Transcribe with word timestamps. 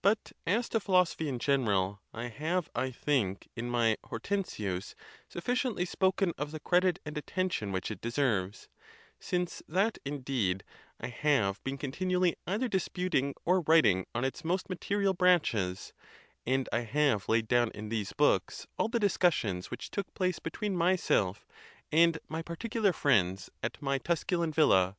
But 0.00 0.32
as 0.46 0.70
to 0.70 0.80
philosophy 0.80 1.28
in 1.28 1.38
general, 1.38 2.00
I 2.14 2.28
have, 2.28 2.70
I 2.74 2.90
think, 2.90 3.46
in 3.54 3.68
my 3.68 3.98
Hortensius, 4.04 4.94
sufficiently 5.28 5.84
spoken 5.84 6.32
of 6.38 6.50
the 6.50 6.60
credit 6.60 6.98
and 7.04 7.18
attention 7.18 7.70
which 7.70 7.90
it 7.90 8.00
deserves: 8.00 8.70
since 9.18 9.62
that, 9.68 9.98
indeed, 10.02 10.64
I 10.98 11.08
have 11.08 11.62
been 11.62 11.76
contin 11.76 12.10
ually 12.10 12.36
either 12.46 12.68
disputing 12.68 13.34
or 13.44 13.60
writing 13.60 14.06
on 14.14 14.24
its 14.24 14.46
most 14.46 14.70
material 14.70 15.12
branches; 15.12 15.92
and 16.46 16.66
I 16.72 16.80
have 16.80 17.28
laid 17.28 17.46
down 17.46 17.70
in 17.72 17.90
these 17.90 18.14
books 18.14 18.66
all 18.78 18.88
the 18.88 18.98
dis 18.98 19.18
cussions 19.18 19.66
which 19.66 19.90
took 19.90 20.14
place 20.14 20.38
between 20.38 20.74
myself 20.74 21.46
and 21.92 22.18
my 22.30 22.42
particu 22.42 22.82
lar 22.82 22.94
friends 22.94 23.50
at 23.62 23.82
my 23.82 23.98
Tusculan 23.98 24.54
villa. 24.54 24.96